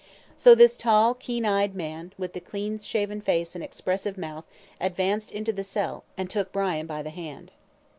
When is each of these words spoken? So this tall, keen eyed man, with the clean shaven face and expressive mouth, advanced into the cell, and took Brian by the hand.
So 0.35 0.55
this 0.55 0.77
tall, 0.77 1.13
keen 1.13 1.45
eyed 1.45 1.75
man, 1.75 2.11
with 2.17 2.33
the 2.33 2.39
clean 2.39 2.79
shaven 2.79 3.21
face 3.21 3.53
and 3.53 3.63
expressive 3.63 4.17
mouth, 4.17 4.45
advanced 4.79 5.31
into 5.31 5.53
the 5.53 5.63
cell, 5.63 6.05
and 6.17 6.27
took 6.27 6.51
Brian 6.51 6.87
by 6.87 7.03
the 7.03 7.11
hand. 7.11 7.51